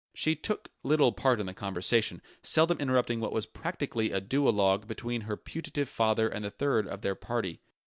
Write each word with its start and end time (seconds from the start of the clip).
She 0.15 0.35
took 0.35 0.71
little 0.81 1.11
part 1.11 1.39
in 1.39 1.45
the 1.45 1.53
conversation, 1.53 2.23
seldom 2.41 2.79
interrupting 2.79 3.19
what 3.19 3.31
was 3.31 3.45
practically 3.45 4.09
a 4.11 4.19
duologue 4.19 4.87
between 4.87 5.21
her 5.21 5.37
putative 5.37 5.89
father 5.89 6.27
and 6.27 6.43
the 6.43 6.49
third 6.49 6.87
of 6.87 7.01
their 7.01 7.13
party. 7.13 7.61